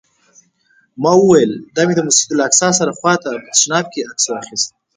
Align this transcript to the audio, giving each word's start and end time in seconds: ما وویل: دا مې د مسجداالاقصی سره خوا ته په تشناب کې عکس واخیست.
ما 1.01 1.11
وویل: 1.17 1.51
دا 1.75 1.81
مې 1.87 1.93
د 1.95 2.01
مسجداالاقصی 2.07 2.69
سره 2.79 2.91
خوا 2.99 3.13
ته 3.21 3.29
په 3.43 3.49
تشناب 3.55 3.85
کې 3.93 4.07
عکس 4.09 4.25
واخیست. 4.27 4.69